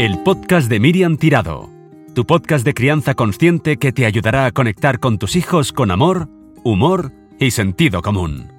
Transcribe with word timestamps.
El 0.00 0.16
podcast 0.20 0.70
de 0.70 0.80
Miriam 0.80 1.18
Tirado, 1.18 1.68
tu 2.14 2.24
podcast 2.24 2.64
de 2.64 2.72
crianza 2.72 3.14
consciente 3.14 3.76
que 3.76 3.92
te 3.92 4.06
ayudará 4.06 4.46
a 4.46 4.50
conectar 4.50 4.98
con 4.98 5.18
tus 5.18 5.36
hijos 5.36 5.74
con 5.74 5.90
amor, 5.90 6.30
humor 6.64 7.12
y 7.38 7.50
sentido 7.50 8.00
común. 8.00 8.50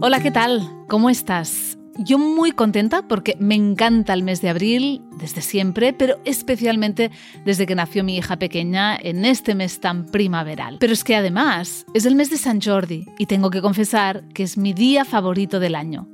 Hola, 0.00 0.22
¿qué 0.22 0.30
tal? 0.30 0.66
¿Cómo 0.88 1.10
estás? 1.10 1.76
Yo 1.98 2.16
muy 2.16 2.52
contenta 2.52 3.06
porque 3.06 3.36
me 3.38 3.54
encanta 3.54 4.14
el 4.14 4.22
mes 4.22 4.40
de 4.40 4.48
abril 4.48 5.02
desde 5.18 5.42
siempre, 5.42 5.92
pero 5.92 6.16
especialmente 6.24 7.10
desde 7.44 7.66
que 7.66 7.74
nació 7.74 8.02
mi 8.02 8.16
hija 8.16 8.38
pequeña 8.38 8.96
en 8.96 9.26
este 9.26 9.54
mes 9.54 9.78
tan 9.80 10.06
primaveral. 10.06 10.78
Pero 10.80 10.94
es 10.94 11.04
que 11.04 11.16
además 11.16 11.84
es 11.92 12.06
el 12.06 12.14
mes 12.14 12.30
de 12.30 12.38
San 12.38 12.62
Jordi 12.62 13.04
y 13.18 13.26
tengo 13.26 13.50
que 13.50 13.60
confesar 13.60 14.26
que 14.32 14.42
es 14.42 14.56
mi 14.56 14.72
día 14.72 15.04
favorito 15.04 15.60
del 15.60 15.74
año. 15.74 16.08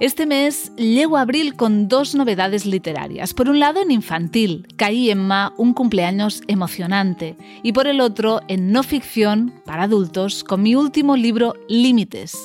Este 0.00 0.26
mes 0.26 0.72
llego 0.76 1.16
a 1.16 1.22
abril 1.22 1.54
con 1.54 1.88
dos 1.88 2.14
novedades 2.14 2.66
literarias. 2.66 3.34
Por 3.34 3.48
un 3.48 3.58
lado, 3.58 3.80
en 3.82 3.90
infantil, 3.90 4.66
Caí 4.76 5.10
en 5.10 5.18
Ma, 5.18 5.52
un 5.56 5.74
cumpleaños 5.74 6.42
emocionante. 6.46 7.36
Y 7.62 7.72
por 7.72 7.86
el 7.86 8.00
otro, 8.00 8.40
en 8.48 8.72
no 8.72 8.82
ficción, 8.82 9.52
para 9.64 9.84
adultos, 9.84 10.44
con 10.44 10.62
mi 10.62 10.74
último 10.74 11.16
libro, 11.16 11.54
Límites. 11.68 12.36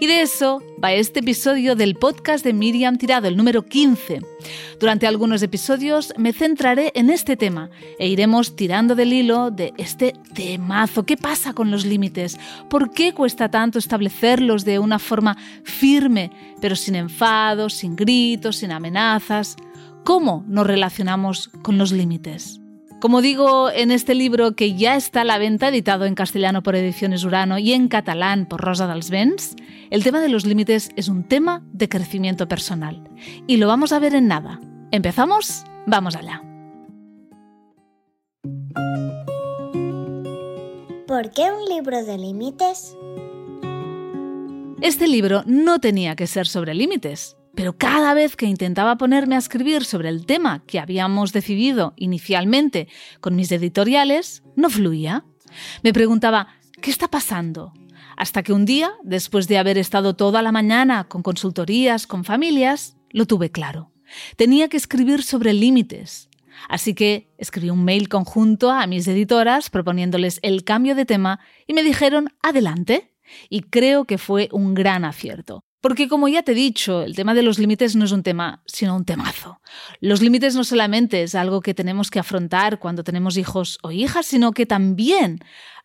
Y 0.00 0.06
de 0.06 0.22
eso 0.22 0.62
va 0.82 0.92
este 0.92 1.20
episodio 1.20 1.74
del 1.74 1.94
podcast 1.94 2.44
de 2.44 2.52
Miriam 2.52 2.98
Tirado, 2.98 3.28
el 3.28 3.36
número 3.36 3.64
15. 3.64 4.20
Durante 4.78 5.06
algunos 5.06 5.42
episodios 5.42 6.12
me 6.16 6.32
centraré 6.32 6.92
en 6.94 7.10
este 7.10 7.36
tema 7.36 7.70
e 7.98 8.08
iremos 8.08 8.56
tirando 8.56 8.94
del 8.94 9.12
hilo 9.12 9.50
de 9.50 9.72
este 9.78 10.14
temazo. 10.34 11.04
¿Qué 11.04 11.16
pasa 11.16 11.54
con 11.54 11.70
los 11.70 11.84
límites? 11.84 12.38
¿Por 12.68 12.90
qué 12.90 13.14
cuesta 13.14 13.50
tanto 13.50 13.78
establecerlos 13.78 14.64
de 14.64 14.78
una 14.78 14.98
forma 14.98 15.36
firme, 15.64 16.30
pero 16.60 16.76
sin 16.76 16.94
enfados, 16.94 17.74
sin 17.74 17.96
gritos, 17.96 18.56
sin 18.56 18.72
amenazas? 18.72 19.56
¿Cómo 20.04 20.44
nos 20.46 20.66
relacionamos 20.66 21.48
con 21.62 21.78
los 21.78 21.92
límites? 21.92 22.60
Como 23.06 23.22
digo 23.22 23.70
en 23.70 23.92
este 23.92 24.16
libro 24.16 24.56
que 24.56 24.74
ya 24.74 24.96
está 24.96 25.20
a 25.20 25.24
la 25.24 25.38
venta, 25.38 25.68
editado 25.68 26.06
en 26.06 26.16
castellano 26.16 26.64
por 26.64 26.74
Ediciones 26.74 27.22
Urano 27.22 27.56
y 27.56 27.72
en 27.72 27.86
catalán 27.86 28.46
por 28.46 28.60
Rosa 28.60 28.88
dels 28.88 29.10
Vents, 29.10 29.54
el 29.90 30.02
tema 30.02 30.20
de 30.20 30.28
los 30.28 30.44
límites 30.44 30.90
es 30.96 31.06
un 31.06 31.22
tema 31.22 31.62
de 31.72 31.88
crecimiento 31.88 32.48
personal. 32.48 33.08
Y 33.46 33.58
lo 33.58 33.68
vamos 33.68 33.92
a 33.92 34.00
ver 34.00 34.16
en 34.16 34.26
nada. 34.26 34.58
¿Empezamos? 34.90 35.62
Vamos 35.86 36.16
allá. 36.16 36.42
¿Por 41.06 41.30
qué 41.30 41.42
un 41.42 41.64
libro 41.72 42.04
de 42.04 42.18
límites? 42.18 42.96
Este 44.80 45.06
libro 45.06 45.44
no 45.46 45.78
tenía 45.78 46.16
que 46.16 46.26
ser 46.26 46.48
sobre 46.48 46.74
límites, 46.74 47.36
pero 47.56 47.76
cada 47.76 48.14
vez 48.14 48.36
que 48.36 48.46
intentaba 48.46 48.96
ponerme 48.98 49.34
a 49.34 49.38
escribir 49.38 49.84
sobre 49.84 50.10
el 50.10 50.26
tema 50.26 50.62
que 50.66 50.78
habíamos 50.78 51.32
decidido 51.32 51.94
inicialmente 51.96 52.86
con 53.20 53.34
mis 53.34 53.50
editoriales, 53.50 54.44
no 54.54 54.68
fluía. 54.68 55.24
Me 55.82 55.92
preguntaba, 55.92 56.48
¿qué 56.82 56.90
está 56.90 57.08
pasando? 57.08 57.72
Hasta 58.16 58.42
que 58.42 58.52
un 58.52 58.66
día, 58.66 58.92
después 59.02 59.48
de 59.48 59.58
haber 59.58 59.78
estado 59.78 60.14
toda 60.14 60.42
la 60.42 60.52
mañana 60.52 61.04
con 61.04 61.22
consultorías, 61.22 62.06
con 62.06 62.24
familias, 62.24 62.96
lo 63.10 63.26
tuve 63.26 63.50
claro. 63.50 63.90
Tenía 64.36 64.68
que 64.68 64.76
escribir 64.76 65.22
sobre 65.22 65.54
límites. 65.54 66.28
Así 66.68 66.94
que 66.94 67.34
escribí 67.38 67.70
un 67.70 67.84
mail 67.84 68.08
conjunto 68.08 68.70
a 68.70 68.86
mis 68.86 69.08
editoras 69.08 69.70
proponiéndoles 69.70 70.40
el 70.42 70.62
cambio 70.64 70.94
de 70.94 71.06
tema 71.06 71.40
y 71.66 71.72
me 71.72 71.82
dijeron, 71.82 72.28
adelante. 72.42 73.12
Y 73.48 73.62
creo 73.62 74.04
que 74.04 74.18
fue 74.18 74.48
un 74.52 74.74
gran 74.74 75.04
acierto. 75.04 75.62
Porque 75.86 76.08
como 76.08 76.26
ya 76.26 76.42
te 76.42 76.50
he 76.50 76.56
dicho, 76.56 77.02
el 77.02 77.14
tema 77.14 77.32
de 77.32 77.44
los 77.44 77.60
límites 77.60 77.94
no 77.94 78.04
es 78.04 78.10
un 78.10 78.24
tema, 78.24 78.60
sino 78.66 78.96
un 78.96 79.04
temazo. 79.04 79.60
Los 80.00 80.20
límites 80.20 80.56
no 80.56 80.64
solamente 80.64 81.22
es 81.22 81.36
algo 81.36 81.60
que 81.60 81.74
tenemos 81.74 82.10
que 82.10 82.18
afrontar 82.18 82.80
cuando 82.80 83.04
tenemos 83.04 83.36
hijos 83.36 83.78
o 83.84 83.92
hijas, 83.92 84.26
sino 84.26 84.50
que 84.50 84.66
también 84.66 85.38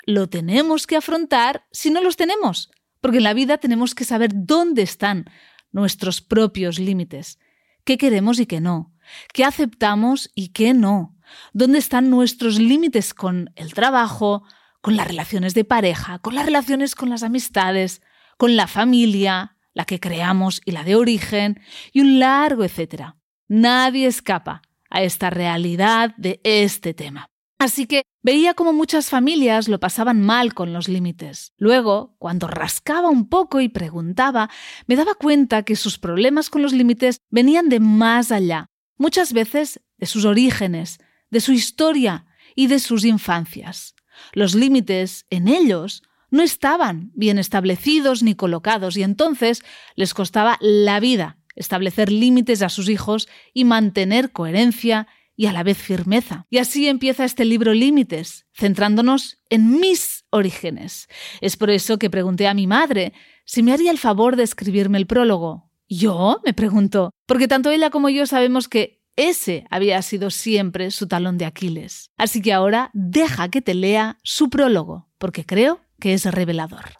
lo 0.07 0.27
tenemos 0.27 0.87
que 0.87 0.97
afrontar 0.97 1.67
si 1.71 1.91
no 1.91 2.01
los 2.01 2.17
tenemos. 2.17 2.71
Porque 2.99 3.17
en 3.17 3.25
la 3.25 3.35
vida 3.35 3.59
tenemos 3.59 3.93
que 3.93 4.03
saber 4.03 4.31
dónde 4.33 4.81
están 4.81 5.25
nuestros 5.71 6.19
propios 6.19 6.79
límites, 6.79 7.37
qué 7.83 7.99
queremos 7.99 8.39
y 8.39 8.47
qué 8.47 8.59
no, 8.59 8.95
qué 9.33 9.45
aceptamos 9.45 10.31
y 10.33 10.47
qué 10.47 10.73
no, 10.73 11.15
dónde 11.53 11.77
están 11.77 12.09
nuestros 12.09 12.57
límites 12.57 13.13
con 13.13 13.51
el 13.55 13.75
trabajo, 13.75 14.45
con 14.81 14.95
las 14.95 15.07
relaciones 15.07 15.53
de 15.53 15.63
pareja, 15.63 16.17
con 16.17 16.33
las 16.33 16.47
relaciones 16.47 16.95
con 16.95 17.11
las 17.11 17.21
amistades, 17.21 18.01
con 18.37 18.55
la 18.55 18.65
familia, 18.65 19.50
la 19.73 19.85
que 19.85 19.99
creamos 19.99 20.61
y 20.65 20.71
la 20.71 20.83
de 20.83 20.95
origen, 20.95 21.61
y 21.93 22.01
un 22.01 22.19
largo 22.19 22.63
etcétera. 22.63 23.17
Nadie 23.47 24.07
escapa 24.07 24.61
a 24.89 25.01
esta 25.03 25.29
realidad 25.29 26.13
de 26.17 26.41
este 26.43 26.93
tema. 26.93 27.31
Así 27.61 27.85
que 27.85 28.05
veía 28.23 28.55
como 28.55 28.73
muchas 28.73 29.09
familias 29.09 29.67
lo 29.67 29.79
pasaban 29.79 30.19
mal 30.19 30.55
con 30.55 30.73
los 30.73 30.87
límites. 30.87 31.53
Luego, 31.57 32.15
cuando 32.17 32.47
rascaba 32.47 33.09
un 33.09 33.29
poco 33.29 33.61
y 33.61 33.69
preguntaba, 33.69 34.49
me 34.87 34.95
daba 34.95 35.13
cuenta 35.13 35.61
que 35.61 35.75
sus 35.75 35.99
problemas 35.99 36.49
con 36.49 36.63
los 36.63 36.73
límites 36.73 37.19
venían 37.29 37.69
de 37.69 37.79
más 37.79 38.31
allá, 38.31 38.65
muchas 38.97 39.31
veces 39.31 39.79
de 39.97 40.07
sus 40.07 40.25
orígenes, 40.25 40.99
de 41.29 41.39
su 41.39 41.53
historia 41.53 42.25
y 42.55 42.65
de 42.65 42.79
sus 42.79 43.05
infancias. 43.05 43.93
Los 44.33 44.55
límites 44.55 45.27
en 45.29 45.47
ellos 45.47 46.01
no 46.31 46.41
estaban 46.41 47.11
bien 47.13 47.37
establecidos 47.37 48.23
ni 48.23 48.33
colocados 48.33 48.97
y 48.97 49.03
entonces 49.03 49.63
les 49.95 50.13
costaba 50.13 50.57
la 50.61 50.99
vida 50.99 51.37
establecer 51.55 52.11
límites 52.11 52.61
a 52.61 52.69
sus 52.69 52.89
hijos 52.89 53.27
y 53.53 53.65
mantener 53.65 54.31
coherencia 54.31 55.07
y 55.35 55.47
a 55.47 55.53
la 55.53 55.63
vez 55.63 55.77
firmeza. 55.77 56.45
Y 56.49 56.57
así 56.57 56.87
empieza 56.87 57.25
este 57.25 57.45
libro 57.45 57.73
Límites, 57.73 58.45
centrándonos 58.53 59.41
en 59.49 59.79
mis 59.79 60.25
orígenes. 60.29 61.07
Es 61.39 61.57
por 61.57 61.69
eso 61.69 61.97
que 61.97 62.09
pregunté 62.09 62.47
a 62.47 62.53
mi 62.53 62.67
madre 62.67 63.13
si 63.45 63.63
me 63.63 63.73
haría 63.73 63.91
el 63.91 63.97
favor 63.97 64.35
de 64.35 64.43
escribirme 64.43 64.97
el 64.97 65.07
prólogo. 65.07 65.71
¿Yo? 65.87 66.39
me 66.45 66.53
preguntó, 66.53 67.11
porque 67.25 67.47
tanto 67.47 67.69
ella 67.69 67.89
como 67.89 68.09
yo 68.09 68.25
sabemos 68.25 68.67
que 68.69 69.01
ese 69.17 69.65
había 69.69 70.01
sido 70.01 70.29
siempre 70.29 70.89
su 70.91 71.07
talón 71.07 71.37
de 71.37 71.45
Aquiles. 71.45 72.11
Así 72.17 72.41
que 72.41 72.53
ahora 72.53 72.91
deja 72.93 73.49
que 73.49 73.61
te 73.61 73.73
lea 73.73 74.17
su 74.23 74.49
prólogo, 74.49 75.09
porque 75.17 75.45
creo 75.45 75.81
que 76.01 76.13
es 76.13 76.25
revelador. 76.25 76.99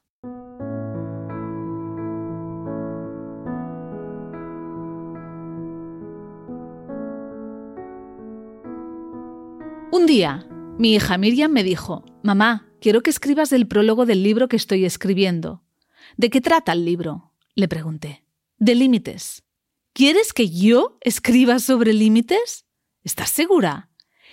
Un 9.92 10.06
día, 10.06 10.48
mi 10.78 10.94
hija 10.94 11.18
Miriam 11.18 11.52
me 11.52 11.66
dijo, 11.66 12.06
Mamá, 12.24 12.70
quiero 12.80 13.04
que 13.04 13.10
escribas 13.10 13.52
el 13.52 13.68
prólogo 13.68 14.06
del 14.06 14.24
libro 14.24 14.48
que 14.48 14.56
estoy 14.56 14.86
escribiendo. 14.86 15.64
¿De 16.16 16.30
qué 16.30 16.40
trata 16.40 16.72
el 16.72 16.86
libro? 16.86 17.34
Le 17.56 17.68
pregunté. 17.68 18.24
De 18.58 18.76
límites. 18.76 19.44
¿Quieres 19.94 20.32
que 20.32 20.50
yo 20.50 20.98
escriba 21.02 21.60
sobre 21.60 21.92
límites? 21.92 22.66
¿Estás 23.04 23.32
segura? 23.32 23.90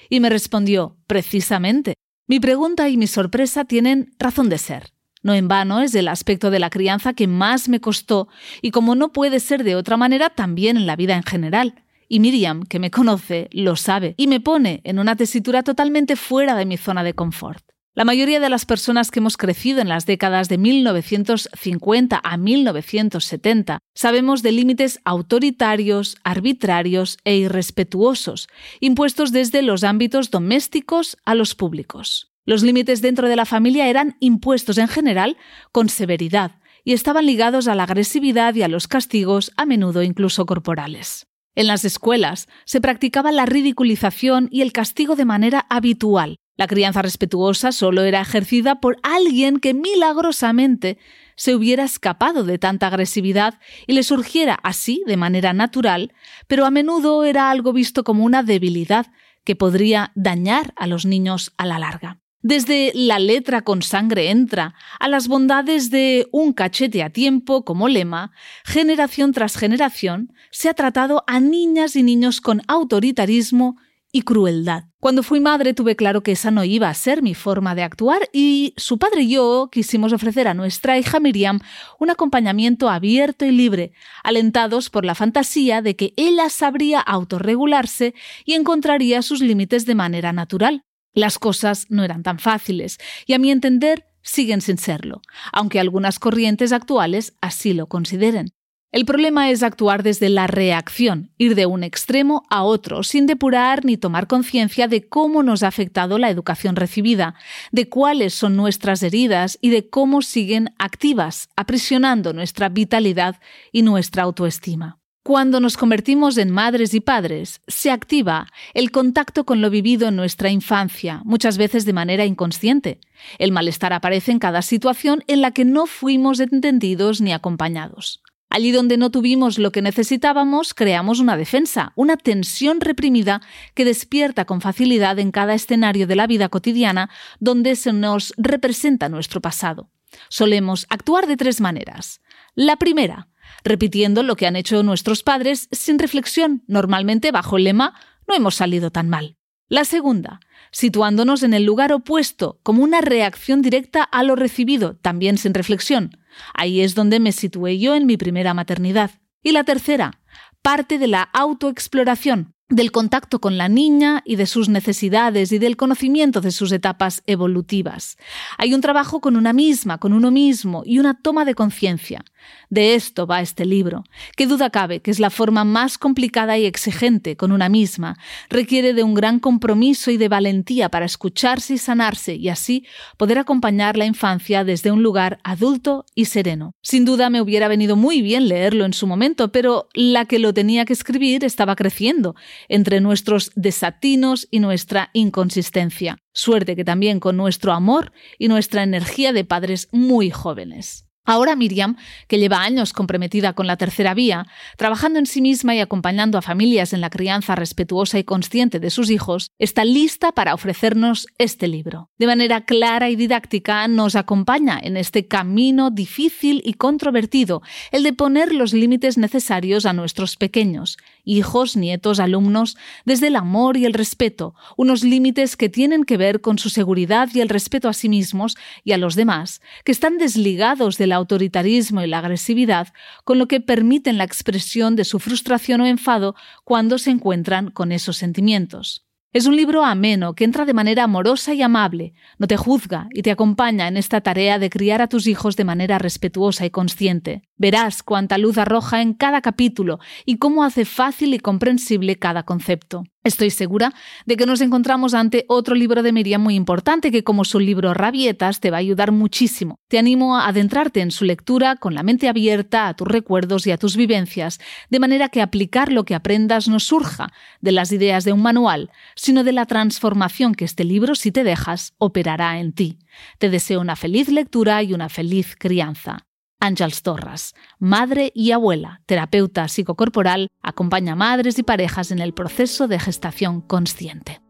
Y 0.09 0.21
me 0.21 0.31
respondió, 0.31 0.97
precisamente. 1.07 1.95
Mi 2.31 2.41
pregunta 2.41 2.91
y 2.91 2.99
mi 2.99 3.07
sorpresa 3.07 3.65
tienen 3.65 4.15
razón 4.19 4.51
de 4.51 4.59
ser. 4.59 4.93
No 5.23 5.33
en 5.33 5.49
vano 5.49 5.81
es 5.81 5.95
el 5.95 6.09
aspecto 6.09 6.51
de 6.51 6.59
la 6.59 6.69
crianza 6.69 7.15
que 7.15 7.27
más 7.27 7.71
me 7.71 7.81
costó 7.81 8.29
y 8.61 8.71
como 8.71 8.95
no 8.95 9.13
puede 9.13 9.41
ser 9.41 9.65
de 9.65 9.75
otra 9.75 9.97
manera 9.97 10.29
también 10.29 10.77
en 10.77 10.87
la 10.87 10.95
vida 10.95 11.17
en 11.17 11.23
general. 11.23 11.85
Y 12.07 12.21
Miriam, 12.21 12.65
que 12.65 12.79
me 12.79 12.91
conoce, 12.91 13.49
lo 13.51 13.77
sabe 13.77 14.15
y 14.19 14.27
me 14.27 14.41
pone 14.41 14.83
en 14.85 14.99
una 14.99 15.17
tesitura 15.17 15.63
totalmente 15.63 16.17
fuera 16.17 16.55
de 16.55 16.67
mi 16.67 16.77
zona 16.77 17.03
de 17.03 17.15
confort. 17.15 17.65
La 17.99 18.05
mayoría 18.05 18.39
de 18.39 18.49
las 18.49 18.65
personas 18.65 19.11
que 19.11 19.19
hemos 19.19 19.37
crecido 19.37 19.81
en 19.81 19.89
las 19.89 20.07
décadas 20.07 20.49
de 20.49 20.57
1950 20.57 22.21
a 22.23 22.37
1970 22.37 23.81
sabemos 23.93 24.45
de 24.45 24.53
límites 24.53 25.01
autoritarios, 25.05 26.17
arbitrarios 26.23 27.19
e 27.25 27.39
irrespetuosos, 27.39 28.47
impuestos 28.79 29.33
desde 29.33 29.63
los 29.63 29.83
ámbitos 29.83 30.31
domésticos 30.31 31.17
a 31.25 31.35
los 31.35 31.57
públicos. 31.57 32.31
Los 32.47 32.63
límites 32.63 33.03
dentro 33.03 33.29
de 33.29 33.35
la 33.35 33.47
familia 33.47 33.89
eran 33.89 34.17
impuestos 34.21 34.79
en 34.79 34.87
general 34.87 35.37
con 35.73 35.89
severidad 35.89 36.61
y 36.85 36.93
estaban 36.93 37.27
ligados 37.27 37.67
a 37.67 37.75
la 37.75 37.83
agresividad 37.83 38.55
y 38.55 38.63
a 38.63 38.69
los 38.69 38.87
castigos, 38.87 39.51
a 39.57 39.67
menudo 39.67 40.05
incluso 40.05 40.47
corporales. 40.47 41.27
En 41.57 41.67
las 41.67 41.85
escuelas 41.85 42.47
se 42.65 42.81
practicaba 42.81 43.33
la 43.33 43.45
ridiculización 43.45 44.49
y 44.53 44.63
el 44.63 44.71
castigo 44.71 45.17
de 45.17 45.25
manera 45.25 45.67
habitual, 45.69 46.37
la 46.59 46.67
crianza 46.67 47.01
respetuosa 47.01 47.73
solo 47.73 48.03
era 48.03 48.21
ejercida 48.21 48.81
por 48.81 48.99
alguien 49.03 49.61
que 49.61 49.73
milagrosamente 49.73 50.99
se 51.37 51.55
hubiera 51.55 51.85
escapado 51.85 52.43
de 52.43 52.59
tanta 52.59 52.89
agresividad 52.89 53.61
y 53.87 53.93
le 53.93 54.03
surgiera 54.03 54.59
así 54.65 55.03
de 55.07 55.17
manera 55.17 55.53
natural, 55.53 56.13
pero 56.49 56.67
a 56.67 56.71
menudo 56.71 57.25
era 57.25 57.51
algo 57.51 57.73
visto 57.73 58.03
como 58.03 58.25
una 58.25 58.43
debilidad 58.43 59.07
que 59.45 59.55
podría 59.55 60.11
dañar 60.17 60.75
a 60.77 60.89
los 60.89 61.07
niños 61.07 61.55
a 61.57 61.65
la 61.65 61.79
larga. 61.79 62.19
desde 62.41 62.93
la 62.95 63.19
letra 63.19 63.63
con 63.63 63.83
sangre 63.83 64.31
entra 64.31 64.75
a 65.01 65.09
las 65.09 65.27
bondades 65.27 65.91
de 65.91 66.29
un 66.33 66.53
cachete 66.53 67.03
a 67.03 67.11
tiempo 67.11 67.65
como 67.65 67.89
lema, 67.89 68.31
generación 68.65 69.33
tras 69.33 69.57
generación 69.57 70.33
se 70.51 70.69
ha 70.69 70.75
tratado 70.75 71.25
a 71.27 71.41
niñas 71.41 71.95
y 71.97 72.03
niños 72.03 72.41
con 72.41 72.63
autoritarismo 72.69 73.77
y 74.13 74.23
crueldad. 74.23 74.85
Cuando 75.01 75.23
fui 75.23 75.41
madre 75.41 75.75
tuve 75.75 75.97
claro 75.97 76.23
que 76.23 76.33
esa 76.33 76.51
no 76.51 76.65
iba 76.65 76.89
a 76.89 76.95
ser 76.95 77.23
mi 77.23 77.35
forma 77.35 77.75
de 77.75 77.83
actuar 77.83 78.29
y 78.33 78.75
su 78.77 78.99
padre 78.99 79.23
y 79.23 79.31
yo 79.31 79.69
quisimos 79.71 80.13
ofrecer 80.13 80.49
a 80.49 80.55
nuestra 80.55 80.99
hija 80.99 81.21
Miriam 81.21 81.61
un 81.99 82.11
acompañamiento 82.11 82.89
abierto 82.89 83.45
y 83.45 83.51
libre, 83.51 83.93
alentados 84.25 84.91
por 84.91 85.05
la 85.05 85.15
fantasía 85.15 85.83
de 85.83 85.97
que 85.97 86.15
ella 86.17 86.49
sabría 86.49 87.01
autorregularse 87.01 88.15
y 88.45 88.55
encontraría 88.55 89.23
sus 89.23 89.41
límites 89.41 89.87
de 89.87 89.95
manera 89.95 90.33
natural. 90.33 90.83
Las 91.13 91.39
cosas 91.39 91.87
no 91.89 92.05
eran 92.05 92.23
tan 92.23 92.39
fáciles 92.39 92.99
y 93.27 93.35
a 93.35 93.39
mi 93.39 93.51
entender 93.51 94.07
siguen 94.23 94.61
sin 94.61 94.79
serlo, 94.79 95.23
aunque 95.53 95.81
algunas 95.81 96.19
corrientes 96.19 96.73
actuales 96.73 97.35
así 97.41 97.73
lo 97.73 97.87
consideren. 97.87 98.53
El 98.91 99.05
problema 99.05 99.51
es 99.51 99.63
actuar 99.63 100.03
desde 100.03 100.31
la 100.31 100.47
reacción, 100.47 101.31
ir 101.37 101.55
de 101.55 101.67
un 101.67 101.85
extremo 101.85 102.45
a 102.49 102.63
otro, 102.63 103.03
sin 103.03 103.27
depurar 103.27 103.85
ni 103.85 103.99
tomar 103.99 104.27
conciencia 104.27 104.89
de 104.89 105.07
cómo 105.07 105.43
nos 105.43 105.63
ha 105.63 105.69
afectado 105.69 106.17
la 106.17 106.31
educación 106.31 106.75
recibida, 106.75 107.35
de 107.71 107.91
cuáles 107.91 108.33
son 108.33 108.57
nuestras 108.57 109.03
heridas 109.03 109.59
y 109.61 109.69
de 109.69 109.91
cómo 109.91 110.23
siguen 110.23 110.71
activas, 110.79 111.51
aprisionando 111.55 112.33
nuestra 112.33 112.71
vitalidad 112.71 113.37
y 113.73 113.83
nuestra 113.83 114.23
autoestima. 114.23 114.99
Cuando 115.23 115.61
nos 115.61 115.77
convertimos 115.77 116.39
en 116.39 116.51
madres 116.51 116.95
y 116.95 117.01
padres, 117.01 117.61
se 117.67 117.91
activa 117.91 118.47
el 118.73 118.91
contacto 118.91 119.45
con 119.45 119.61
lo 119.61 119.69
vivido 119.69 120.09
en 120.09 120.17
nuestra 120.17 120.49
infancia, 120.49 121.21
muchas 121.27 121.59
veces 121.59 121.85
de 121.85 121.93
manera 121.93 122.25
inconsciente. 122.25 123.01
El 123.39 123.53
malestar 123.53 123.93
aparece 123.93 124.33
en 124.33 124.39
cada 124.39 124.63
situación 124.63 125.23
en 125.27 125.43
la 125.43 125.51
que 125.51 125.67
no 125.67 125.85
fuimos 125.85 126.41
entendidos 126.41 127.21
ni 127.21 127.35
acompañados. 127.35 128.23
Allí 128.51 128.71
donde 128.71 128.97
no 128.97 129.11
tuvimos 129.11 129.59
lo 129.59 129.73
que 129.73 129.83
necesitábamos, 129.83 130.73
creamos 130.75 131.21
una 131.21 131.37
defensa, 131.37 131.93
una 131.97 132.17
tensión 132.17 132.81
reprimida 132.81 133.43
que 133.75 133.85
despierta 133.85 134.47
con 134.47 134.61
facilidad 134.61 135.19
en 135.19 135.31
cada 135.31 135.55
escenario 135.55 136.07
de 136.07 136.17
la 136.17 136.27
vida 136.27 136.49
cotidiana 136.49 137.11
donde 137.41 137.77
se 137.77 137.93
nos 137.93 138.33
representa 138.37 139.09
nuestro 139.09 139.41
pasado. 139.41 139.91
Solemos 140.29 140.87
actuar 140.89 141.27
de 141.27 141.37
tres 141.37 141.61
maneras. 141.61 142.21
La 142.55 142.77
primera, 142.77 143.29
repitiendo 143.65 144.23
lo 144.23 144.37
que 144.37 144.47
han 144.47 144.57
hecho 144.57 144.83
nuestros 144.83 145.23
padres 145.23 145.69
sin 145.71 145.99
reflexión, 145.99 146.65
normalmente 146.67 147.31
bajo 147.31 147.59
el 147.59 147.65
lema 147.65 147.95
no 148.27 148.35
hemos 148.35 148.55
salido 148.55 148.91
tan 148.91 149.09
mal. 149.09 149.38
La 149.69 149.85
segunda, 149.85 150.41
situándonos 150.71 151.43
en 151.43 151.53
el 151.53 151.65
lugar 151.65 151.93
opuesto, 151.93 152.59
como 152.63 152.83
una 152.83 153.03
reacción 153.03 153.61
directa 153.61 154.03
a 154.03 154.23
lo 154.23 154.35
recibido, 154.35 154.97
también 154.97 155.37
sin 155.37 155.53
reflexión. 155.53 156.17
Ahí 156.55 156.81
es 156.81 156.95
donde 156.95 157.21
me 157.21 157.33
situé 157.33 157.79
yo 157.79 157.95
en 157.95 158.07
mi 158.07 158.17
primera 158.17 158.55
maternidad. 158.55 159.11
Y 159.43 159.53
la 159.53 159.65
tercera, 159.65 160.21
parte 160.63 160.99
de 160.99 161.09
la 161.09 161.23
autoexploración, 161.23 162.55
del 162.71 162.93
contacto 162.93 163.41
con 163.41 163.57
la 163.57 163.69
niña 163.69 164.23
y 164.27 164.37
de 164.37 164.47
sus 164.47 164.69
necesidades 164.69 165.53
y 165.53 165.59
del 165.59 165.77
conocimiento 165.77 166.43
de 166.43 166.51
sus 166.51 166.71
etapas 166.71 167.23
evolutivas. 167.27 168.19
Hay 168.59 168.75
un 168.75 168.83
trabajo 168.83 169.21
con 169.21 169.37
una 169.37 169.55
misma, 169.55 169.97
con 169.97 170.13
uno 170.13 170.31
mismo 170.31 170.83
y 170.85 170.99
una 170.99 171.15
toma 171.15 171.47
de 171.47 171.55
conciencia. 171.55 172.25
De 172.69 172.95
esto 172.95 173.27
va 173.27 173.41
este 173.41 173.65
libro. 173.65 174.05
Qué 174.37 174.47
duda 174.47 174.69
cabe 174.69 175.01
que 175.01 175.11
es 175.11 175.19
la 175.19 175.31
forma 175.31 175.65
más 175.65 175.97
complicada 175.97 176.59
y 176.59 176.67
exigente 176.67 177.37
con 177.37 177.53
una 177.53 177.71
misma. 177.71 178.19
Requiere 178.51 178.93
de 178.93 179.03
un 179.03 179.15
gran 179.15 179.39
compromiso 179.39 180.11
y 180.11 180.19
de 180.19 180.29
valentía 180.29 180.91
para 180.91 181.07
escucharse 181.07 181.75
y 181.75 181.79
sanarse 181.79 182.35
y 182.35 182.51
así 182.51 182.87
poder 183.17 183.39
acompañar 183.39 183.97
la 183.97 184.05
infancia 184.05 184.65
desde 184.65 184.93
un 184.93 185.03
lugar 185.03 185.41
adulto 185.43 186.05
y 186.15 186.27
sereno. 186.27 186.73
Sin 186.83 187.07
duda 187.07 187.31
me 187.31 187.41
hubiera 187.41 187.69
venido 187.69 187.97
muy 187.97 188.21
bien 188.21 188.49
leerlo 188.49 188.85
en 188.85 188.93
su 188.93 189.07
momento, 189.07 189.51
pero 189.51 189.89
la 189.95 190.27
que 190.27 190.39
lo 190.39 190.53
tenía 190.53 190.85
que 190.85 190.93
escribir 190.93 191.45
estaba 191.45 191.75
creciendo 191.75 192.35
entre 192.69 193.01
nuestros 193.01 193.53
desatinos 193.55 194.49
y 194.51 194.61
nuestra 194.61 195.11
inconsistencia. 195.13 196.19
Suerte 196.33 196.77
que 196.77 196.85
también 196.85 197.21
con 197.21 197.37
nuestro 197.37 197.73
amor 197.73 198.13
y 198.39 198.49
nuestra 198.49 198.83
energía 198.83 199.33
de 199.33 199.45
padres 199.45 199.89
muy 199.93 200.31
jóvenes. 200.31 201.09
Ahora 201.29 201.57
Miriam, 201.57 201.97
que 202.27 202.39
lleva 202.39 202.63
años 202.63 202.95
comprometida 202.95 203.53
con 203.53 203.67
la 203.67 203.77
tercera 203.77 204.15
vía, 204.15 204.47
trabajando 204.79 205.19
en 205.19 205.27
sí 205.27 205.43
misma 205.43 205.75
y 205.75 205.81
acompañando 205.81 206.39
a 206.39 206.43
familias 206.43 206.95
en 206.95 207.03
la 207.03 207.11
crianza 207.11 207.55
respetuosa 207.55 208.19
y 208.19 208.25
consciente 208.25 208.81
de 208.81 208.89
sus 208.89 209.11
hijos, 209.11 209.51
está 209.59 209.85
lista 209.85 210.33
para 210.33 210.55
ofrecernos 210.55 211.27
este 211.37 211.69
libro. 211.69 212.09
De 212.17 212.27
manera 212.27 212.65
clara 212.65 213.11
y 213.11 213.17
didáctica 213.17 213.87
nos 213.89 214.17
acompaña 214.17 214.81
en 214.83 214.97
este 214.97 215.29
camino 215.29 215.91
difícil 215.91 216.63
y 216.65 216.73
controvertido, 216.73 217.61
el 217.93 218.05
de 218.05 218.15
poner 218.15 218.55
los 218.55 218.73
límites 218.73 219.19
necesarios 219.19 219.85
a 219.85 219.93
nuestros 219.93 220.39
pequeños, 220.39 220.97
hijos, 221.29 221.77
nietos, 221.77 222.21
alumnos, 222.21 222.77
desde 223.05 223.29
el 223.29 223.37
amor 223.37 223.77
y 223.77 223.85
el 223.85 223.93
respeto, 223.93 224.55
unos 224.77 225.05
límites 225.05 225.57
que 225.57 225.69
tienen 225.69 226.05
que 226.05 226.17
ver 226.17 226.41
con 226.41 226.59
su 226.59 226.71
seguridad 226.71 227.29
y 227.35 227.41
el 227.41 227.49
respeto 227.49 227.89
a 227.89 227.93
sí 227.93 228.09
mismos 228.09 228.57
y 228.83 228.93
a 228.93 228.99
los 228.99 229.15
demás, 229.15 229.61
que 229.85 229.93
están 229.93 230.17
desligados 230.19 230.97
de 230.97 231.07
la 231.07 231.17
autoritarismo 231.17 232.03
y 232.03 232.07
la 232.07 232.19
agresividad, 232.19 232.89
con 233.25 233.39
lo 233.39 233.47
que 233.47 233.61
permiten 233.61 234.17
la 234.17 234.25
expresión 234.25 234.97
de 234.97 235.05
su 235.05 235.19
frustración 235.19 235.83
o 235.83 235.87
enfado 235.87 236.35
cuando 236.65 236.99
se 236.99 237.11
encuentran 237.11 237.71
con 237.71 237.93
esos 237.93 238.17
sentimientos. 238.17 239.05
Es 239.35 239.47
un 239.47 239.57
libro 239.57 239.85
ameno 239.85 240.35
que 240.35 240.45
entra 240.45 240.65
de 240.65 240.73
manera 240.73 241.05
amorosa 241.05 241.53
y 241.53 241.61
amable, 241.61 242.15
no 242.39 242.47
te 242.47 242.57
juzga 242.57 243.09
y 243.11 243.21
te 243.21 243.31
acompaña 243.31 243.87
en 243.87 243.99
esta 243.99 244.23
tarea 244.23 244.59
de 244.59 244.71
criar 244.71 245.03
a 245.03 245.09
tus 245.09 245.27
hijos 245.27 245.55
de 245.57 245.65
manera 245.65 245.99
respetuosa 245.99 246.65
y 246.65 246.71
consciente. 246.71 247.48
Verás 247.59 248.05
cuánta 248.05 248.39
luz 248.39 248.57
arroja 248.57 249.03
en 249.03 249.15
cada 249.15 249.43
capítulo 249.43 249.99
y 250.25 250.39
cómo 250.39 250.63
hace 250.63 250.85
fácil 250.85 251.35
y 251.35 251.41
comprensible 251.41 252.17
cada 252.17 252.45
concepto. 252.45 253.03
Estoy 253.25 253.51
segura 253.51 253.93
de 254.27 254.37
que 254.37 254.47
nos 254.47 254.61
encontramos 254.61 255.13
ante 255.13 255.45
otro 255.49 255.75
libro 255.75 256.03
de 256.03 256.13
Miriam 256.13 256.41
muy 256.41 256.55
importante 256.55 257.11
que 257.11 257.25
como 257.25 257.45
su 257.45 257.59
libro 257.59 257.93
Rabietas 257.93 258.61
te 258.61 258.71
va 258.71 258.77
a 258.77 258.81
ayudar 258.81 259.11
muchísimo. 259.11 259.81
Te 259.89 259.99
animo 259.99 260.37
a 260.37 260.47
adentrarte 260.47 261.01
en 261.01 261.11
su 261.11 261.25
lectura 261.25 261.77
con 261.77 261.95
la 261.95 262.05
mente 262.05 262.29
abierta 262.29 262.87
a 262.87 262.95
tus 262.95 263.09
recuerdos 263.09 263.67
y 263.67 263.73
a 263.73 263.77
tus 263.77 263.97
vivencias, 263.97 264.61
de 264.89 265.01
manera 265.01 265.29
que 265.29 265.43
aplicar 265.43 265.93
lo 265.93 266.05
que 266.05 266.15
aprendas 266.15 266.69
no 266.69 266.79
surja 266.79 267.33
de 267.61 267.73
las 267.73 267.91
ideas 267.91 268.25
de 268.25 268.33
un 268.33 268.41
manual, 268.41 268.91
sino 269.17 269.43
de 269.43 269.53
la 269.53 269.67
transformación 269.67 270.55
que 270.55 270.65
este 270.65 270.85
libro, 270.85 271.17
si 271.17 271.33
te 271.33 271.43
dejas, 271.43 271.95
operará 271.99 272.61
en 272.61 272.73
ti. 272.73 272.99
Te 273.39 273.51
deseo 273.51 273.81
una 273.81 273.97
feliz 273.97 274.29
lectura 274.29 274.83
y 274.85 274.95
una 274.95 275.09
feliz 275.09 275.57
crianza. 275.59 276.28
Ángels 276.61 277.03
Torras, 277.03 277.55
madre 277.79 278.33
y 278.35 278.53
abuela, 278.53 279.03
terapeuta 279.07 279.69
psicocorporal, 279.69 280.49
acompaña 280.63 281.13
a 281.13 281.17
madres 281.17 281.59
y 281.59 281.63
parejas 281.63 282.11
en 282.11 282.19
el 282.19 282.35
proceso 282.35 282.89
de 282.89 282.99
gestación 282.99 283.61
consciente. 283.61 284.41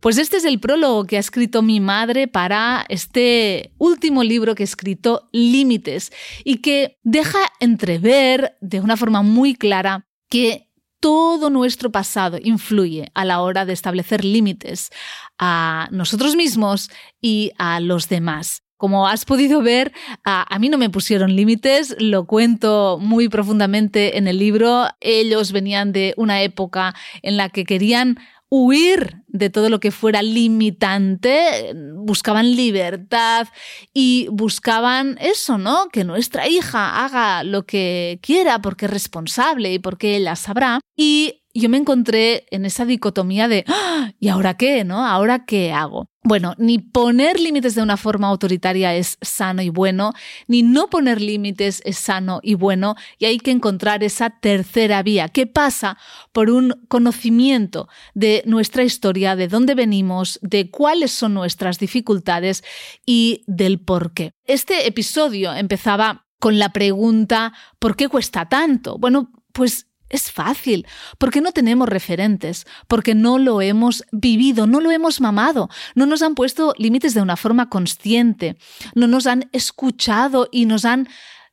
Pues 0.00 0.16
este 0.16 0.36
es 0.36 0.44
el 0.44 0.60
prólogo 0.60 1.04
que 1.04 1.16
ha 1.16 1.20
escrito 1.20 1.60
mi 1.60 1.80
madre 1.80 2.28
para 2.28 2.86
este 2.88 3.72
último 3.78 4.22
libro 4.22 4.54
que 4.54 4.62
he 4.62 4.64
escrito, 4.64 5.28
Límites, 5.32 6.12
y 6.44 6.58
que 6.58 6.98
deja 7.02 7.38
entrever 7.58 8.56
de 8.60 8.80
una 8.80 8.96
forma 8.96 9.22
muy 9.22 9.54
clara 9.54 10.06
que 10.30 10.67
todo 11.00 11.50
nuestro 11.50 11.90
pasado 11.90 12.38
influye 12.42 13.10
a 13.14 13.24
la 13.24 13.40
hora 13.40 13.64
de 13.64 13.72
establecer 13.72 14.24
límites 14.24 14.90
a 15.38 15.88
nosotros 15.90 16.36
mismos 16.36 16.90
y 17.20 17.52
a 17.58 17.80
los 17.80 18.08
demás. 18.08 18.62
Como 18.78 19.08
has 19.08 19.24
podido 19.24 19.60
ver, 19.60 19.92
a, 20.24 20.56
mí 20.60 20.68
no 20.68 20.78
me 20.78 20.88
pusieron 20.88 21.34
límites, 21.34 21.96
lo 21.98 22.26
cuento 22.26 22.98
muy 23.00 23.28
profundamente 23.28 24.18
en 24.18 24.28
el 24.28 24.38
libro. 24.38 24.86
Ellos 25.00 25.50
venían 25.50 25.90
de 25.90 26.14
una 26.16 26.42
época 26.42 26.94
en 27.22 27.36
la 27.36 27.48
que 27.48 27.64
querían 27.64 28.20
huir 28.50 29.22
de 29.28 29.50
todo 29.50 29.68
lo 29.68 29.80
que 29.80 29.90
fuera 29.90 30.22
limitante, 30.22 31.74
buscaban 31.96 32.56
libertad 32.56 33.48
y 33.92 34.28
buscaban 34.30 35.18
eso, 35.20 35.58
¿no? 35.58 35.88
Que 35.92 36.04
nuestra 36.04 36.48
hija 36.48 37.04
haga 37.04 37.44
lo 37.44 37.66
que 37.66 38.18
quiera 38.22 38.60
porque 38.60 38.86
es 38.86 38.90
responsable 38.90 39.72
y 39.72 39.78
porque 39.78 40.16
ella 40.16 40.34
sabrá. 40.34 40.80
Y 40.96 41.42
yo 41.54 41.68
me 41.68 41.76
encontré 41.76 42.46
en 42.50 42.64
esa 42.64 42.84
dicotomía 42.84 43.48
de, 43.48 43.64
¡Ah! 43.66 44.12
¿y 44.18 44.28
ahora 44.28 44.56
qué? 44.56 44.84
¿No? 44.84 45.04
¿Ahora 45.04 45.44
qué 45.44 45.72
hago? 45.72 46.08
Bueno, 46.28 46.54
ni 46.58 46.78
poner 46.78 47.40
límites 47.40 47.74
de 47.74 47.80
una 47.80 47.96
forma 47.96 48.28
autoritaria 48.28 48.94
es 48.94 49.16
sano 49.22 49.62
y 49.62 49.70
bueno, 49.70 50.12
ni 50.46 50.62
no 50.62 50.90
poner 50.90 51.22
límites 51.22 51.80
es 51.86 51.96
sano 51.96 52.40
y 52.42 52.52
bueno, 52.52 52.96
y 53.16 53.24
hay 53.24 53.38
que 53.38 53.50
encontrar 53.50 54.04
esa 54.04 54.28
tercera 54.28 55.02
vía 55.02 55.30
que 55.30 55.46
pasa 55.46 55.96
por 56.32 56.50
un 56.50 56.84
conocimiento 56.88 57.88
de 58.12 58.42
nuestra 58.44 58.84
historia, 58.84 59.36
de 59.36 59.48
dónde 59.48 59.74
venimos, 59.74 60.38
de 60.42 60.70
cuáles 60.70 61.12
son 61.12 61.32
nuestras 61.32 61.78
dificultades 61.78 62.62
y 63.06 63.42
del 63.46 63.80
por 63.80 64.12
qué. 64.12 64.32
Este 64.44 64.86
episodio 64.86 65.54
empezaba 65.54 66.26
con 66.38 66.58
la 66.58 66.74
pregunta 66.74 67.54
¿por 67.78 67.96
qué 67.96 68.06
cuesta 68.06 68.50
tanto? 68.50 68.98
Bueno, 68.98 69.32
pues 69.54 69.87
es 70.08 70.30
fácil, 70.30 70.86
porque 71.18 71.40
no 71.40 71.52
tenemos 71.52 71.88
referentes, 71.88 72.66
porque 72.86 73.14
no 73.14 73.38
lo 73.38 73.60
hemos 73.60 74.04
vivido, 74.12 74.66
no 74.66 74.80
lo 74.80 74.90
hemos 74.90 75.20
mamado, 75.20 75.68
no 75.94 76.06
nos 76.06 76.22
han 76.22 76.34
puesto 76.34 76.74
límites 76.78 77.14
de 77.14 77.22
una 77.22 77.36
forma 77.36 77.68
consciente, 77.68 78.56
no 78.94 79.06
nos 79.06 79.26
han 79.26 79.48
escuchado 79.52 80.48
y 80.50 80.66
nos 80.66 80.84
han 80.84 81.08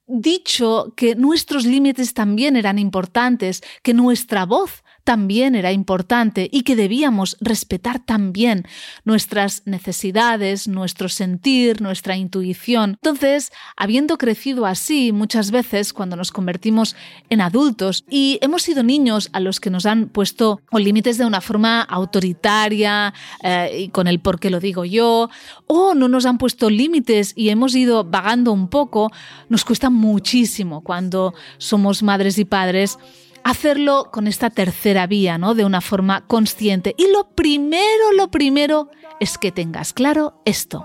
dicho 0.07 0.93
que 0.95 1.15
nuestros 1.15 1.65
límites 1.65 2.13
también 2.13 2.55
eran 2.55 2.79
importantes, 2.79 3.63
que 3.81 3.93
nuestra 3.93 4.45
voz 4.45 4.83
también 5.05 5.53
era 5.53 5.71
importante 5.71 6.49
y 6.51 6.63
que 6.63 6.75
debíamos 6.75 7.37
respetar 7.39 7.99
también 8.03 8.65
nuestras 9.05 9.61
necesidades, 9.65 10.67
nuestro 10.67 11.09
sentir, 11.09 11.79
nuestra 11.79 12.17
intuición. 12.17 12.97
Entonces, 13.01 13.51
habiendo 13.77 14.17
crecido 14.17 14.65
así, 14.65 15.11
muchas 15.11 15.51
veces 15.51 15.93
cuando 15.93 16.15
nos 16.15 16.31
convertimos 16.31 16.95
en 17.29 17.39
adultos 17.39 18.03
y 18.09 18.39
hemos 18.41 18.63
sido 18.63 18.81
niños 18.81 19.29
a 19.31 19.39
los 19.39 19.59
que 19.59 19.69
nos 19.69 19.85
han 19.85 20.09
puesto 20.09 20.59
límites 20.71 21.17
de 21.19 21.25
una 21.25 21.39
forma 21.39 21.81
autoritaria 21.81 23.13
eh, 23.43 23.83
y 23.83 23.89
con 23.89 24.07
el 24.07 24.19
por 24.19 24.39
qué 24.39 24.49
lo 24.49 24.59
digo 24.59 24.85
yo, 24.85 25.29
o 25.67 25.93
no 25.93 26.07
nos 26.07 26.25
han 26.25 26.39
puesto 26.39 26.69
límites 26.69 27.33
y 27.35 27.49
hemos 27.49 27.75
ido 27.75 28.03
vagando 28.03 28.51
un 28.51 28.69
poco, 28.69 29.11
nos 29.49 29.63
cuesta 29.65 29.91
muchísimo 29.91 30.81
cuando 30.81 31.35
somos 31.59 32.01
madres 32.01 32.39
y 32.39 32.45
padres 32.45 32.97
hacerlo 33.45 34.09
con 34.11 34.25
esta 34.25 34.49
tercera 34.49 35.05
vía, 35.05 35.37
¿no? 35.37 35.53
De 35.53 35.63
una 35.63 35.79
forma 35.79 36.25
consciente. 36.25 36.95
Y 36.97 37.11
lo 37.11 37.29
primero, 37.29 38.11
lo 38.17 38.29
primero 38.29 38.89
es 39.19 39.37
que 39.37 39.51
tengas 39.51 39.93
claro 39.93 40.41
esto. 40.45 40.83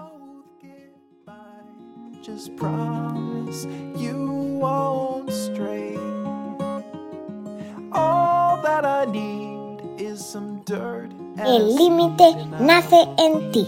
El 11.46 11.76
límite 11.76 12.36
nace 12.60 13.08
en 13.16 13.52
ti. 13.52 13.66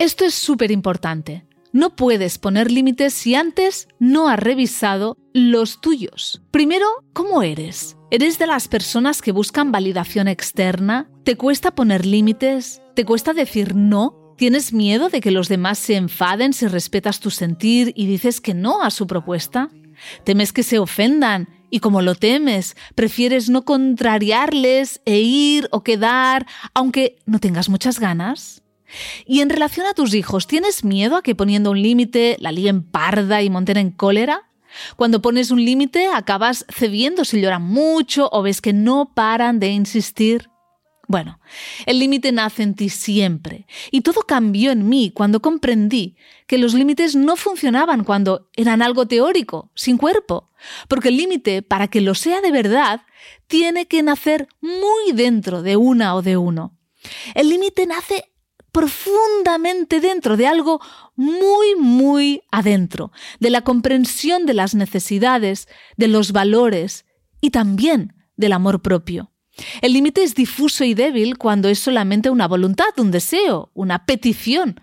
Esto 0.00 0.24
es 0.24 0.34
súper 0.34 0.72
importante. 0.72 1.46
No 1.74 1.96
puedes 1.96 2.38
poner 2.38 2.70
límites 2.70 3.12
si 3.14 3.34
antes 3.34 3.88
no 3.98 4.28
has 4.28 4.38
revisado 4.38 5.16
los 5.32 5.80
tuyos. 5.80 6.40
Primero, 6.52 6.86
¿cómo 7.12 7.42
eres? 7.42 7.96
¿Eres 8.12 8.38
de 8.38 8.46
las 8.46 8.68
personas 8.68 9.20
que 9.20 9.32
buscan 9.32 9.72
validación 9.72 10.28
externa? 10.28 11.10
¿Te 11.24 11.34
cuesta 11.36 11.74
poner 11.74 12.06
límites? 12.06 12.80
¿Te 12.94 13.04
cuesta 13.04 13.32
decir 13.32 13.74
no? 13.74 14.14
¿Tienes 14.38 14.72
miedo 14.72 15.08
de 15.08 15.20
que 15.20 15.32
los 15.32 15.48
demás 15.48 15.80
se 15.80 15.96
enfaden 15.96 16.52
si 16.52 16.68
respetas 16.68 17.18
tu 17.18 17.30
sentir 17.30 17.92
y 17.96 18.06
dices 18.06 18.40
que 18.40 18.54
no 18.54 18.80
a 18.80 18.92
su 18.92 19.08
propuesta? 19.08 19.68
¿Temes 20.22 20.52
que 20.52 20.62
se 20.62 20.78
ofendan? 20.78 21.48
Y 21.70 21.80
como 21.80 22.02
lo 22.02 22.14
temes, 22.14 22.76
prefieres 22.94 23.50
no 23.50 23.64
contrariarles 23.64 25.00
e 25.06 25.18
ir 25.18 25.66
o 25.72 25.82
quedar, 25.82 26.46
aunque 26.72 27.16
no 27.26 27.40
tengas 27.40 27.68
muchas 27.68 27.98
ganas. 27.98 28.63
Y 29.26 29.40
en 29.40 29.50
relación 29.50 29.86
a 29.86 29.94
tus 29.94 30.14
hijos, 30.14 30.46
¿tienes 30.46 30.84
miedo 30.84 31.16
a 31.16 31.22
que 31.22 31.34
poniendo 31.34 31.70
un 31.70 31.82
límite 31.82 32.36
la 32.40 32.52
líen 32.52 32.82
parda 32.82 33.42
y 33.42 33.50
monten 33.50 33.76
en 33.76 33.90
cólera? 33.90 34.50
Cuando 34.96 35.22
pones 35.22 35.50
un 35.50 35.64
límite, 35.64 36.08
acabas 36.08 36.66
cediendo 36.68 37.24
si 37.24 37.40
lloran 37.40 37.62
mucho 37.62 38.28
o 38.32 38.42
ves 38.42 38.60
que 38.60 38.72
no 38.72 39.12
paran 39.14 39.60
de 39.60 39.68
insistir. 39.68 40.50
Bueno, 41.06 41.38
el 41.84 41.98
límite 41.98 42.32
nace 42.32 42.62
en 42.62 42.74
ti 42.74 42.88
siempre. 42.88 43.66
Y 43.90 44.00
todo 44.00 44.22
cambió 44.22 44.72
en 44.72 44.88
mí 44.88 45.10
cuando 45.14 45.40
comprendí 45.40 46.16
que 46.46 46.58
los 46.58 46.74
límites 46.74 47.14
no 47.14 47.36
funcionaban 47.36 48.04
cuando 48.04 48.48
eran 48.56 48.80
algo 48.80 49.06
teórico, 49.06 49.70
sin 49.74 49.98
cuerpo. 49.98 50.50
Porque 50.88 51.08
el 51.08 51.18
límite, 51.18 51.62
para 51.62 51.88
que 51.88 52.00
lo 52.00 52.14
sea 52.14 52.40
de 52.40 52.50
verdad, 52.50 53.02
tiene 53.46 53.86
que 53.86 54.02
nacer 54.02 54.48
muy 54.60 55.12
dentro 55.12 55.62
de 55.62 55.76
una 55.76 56.14
o 56.14 56.22
de 56.22 56.38
uno. 56.38 56.78
El 57.34 57.50
límite 57.50 57.86
nace 57.86 58.32
profundamente 58.74 60.00
dentro 60.00 60.36
de 60.36 60.48
algo 60.48 60.80
muy, 61.14 61.76
muy 61.76 62.42
adentro, 62.50 63.12
de 63.38 63.50
la 63.50 63.60
comprensión 63.60 64.46
de 64.46 64.54
las 64.54 64.74
necesidades, 64.74 65.68
de 65.96 66.08
los 66.08 66.32
valores 66.32 67.06
y 67.40 67.50
también 67.50 68.14
del 68.36 68.52
amor 68.52 68.82
propio. 68.82 69.30
El 69.80 69.92
límite 69.92 70.24
es 70.24 70.34
difuso 70.34 70.82
y 70.82 70.94
débil 70.94 71.38
cuando 71.38 71.68
es 71.68 71.78
solamente 71.78 72.30
una 72.30 72.48
voluntad, 72.48 72.86
un 72.96 73.12
deseo, 73.12 73.70
una 73.74 74.06
petición 74.06 74.80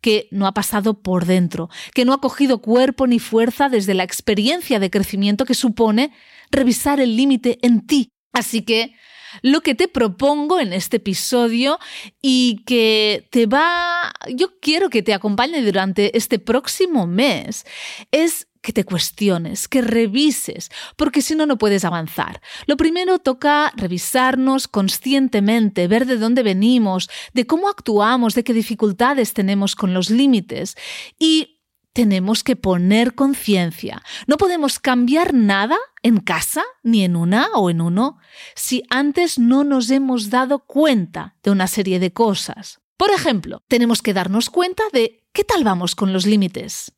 que 0.00 0.26
no 0.30 0.46
ha 0.46 0.54
pasado 0.54 1.02
por 1.02 1.26
dentro, 1.26 1.68
que 1.92 2.06
no 2.06 2.14
ha 2.14 2.22
cogido 2.22 2.62
cuerpo 2.62 3.06
ni 3.06 3.18
fuerza 3.18 3.68
desde 3.68 3.92
la 3.92 4.04
experiencia 4.04 4.78
de 4.78 4.88
crecimiento 4.88 5.44
que 5.44 5.54
supone 5.54 6.12
revisar 6.50 6.98
el 6.98 7.14
límite 7.14 7.58
en 7.60 7.86
ti. 7.86 8.08
Así 8.32 8.62
que 8.62 8.94
lo 9.42 9.60
que 9.60 9.74
te 9.74 9.88
propongo 9.88 10.60
en 10.60 10.72
este 10.72 10.98
episodio 10.98 11.78
y 12.20 12.62
que 12.66 13.28
te 13.30 13.46
va, 13.46 14.12
yo 14.28 14.58
quiero 14.60 14.90
que 14.90 15.02
te 15.02 15.14
acompañe 15.14 15.62
durante 15.62 16.16
este 16.16 16.38
próximo 16.38 17.06
mes, 17.06 17.64
es 18.10 18.46
que 18.64 18.72
te 18.72 18.84
cuestiones, 18.84 19.68
que 19.68 19.82
revises, 19.82 20.70
porque 20.96 21.20
si 21.20 21.36
no, 21.36 21.46
no 21.46 21.58
puedes 21.58 21.84
avanzar. 21.84 22.40
Lo 22.66 22.76
primero 22.76 23.18
toca 23.18 23.70
revisarnos 23.76 24.66
conscientemente, 24.66 25.86
ver 25.86 26.06
de 26.06 26.16
dónde 26.16 26.42
venimos, 26.42 27.10
de 27.34 27.46
cómo 27.46 27.68
actuamos, 27.68 28.34
de 28.34 28.42
qué 28.42 28.54
dificultades 28.54 29.34
tenemos 29.34 29.76
con 29.76 29.92
los 29.92 30.08
límites 30.08 30.76
y 31.18 31.53
tenemos 31.94 32.42
que 32.42 32.56
poner 32.56 33.14
conciencia. 33.14 34.02
No 34.26 34.36
podemos 34.36 34.78
cambiar 34.78 35.32
nada 35.32 35.78
en 36.02 36.18
casa, 36.18 36.64
ni 36.82 37.04
en 37.04 37.16
una 37.16 37.48
o 37.54 37.70
en 37.70 37.80
uno, 37.80 38.18
si 38.54 38.82
antes 38.90 39.38
no 39.38 39.64
nos 39.64 39.90
hemos 39.90 40.28
dado 40.28 40.58
cuenta 40.66 41.36
de 41.42 41.52
una 41.52 41.68
serie 41.68 42.00
de 42.00 42.12
cosas. 42.12 42.80
Por 42.96 43.10
ejemplo, 43.10 43.62
tenemos 43.68 44.02
que 44.02 44.12
darnos 44.12 44.50
cuenta 44.50 44.82
de 44.92 45.24
qué 45.32 45.44
tal 45.44 45.64
vamos 45.64 45.94
con 45.94 46.12
los 46.12 46.26
límites. 46.26 46.92